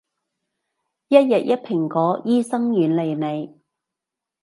[1.09, 3.61] 一日一蘋果，醫生遠離你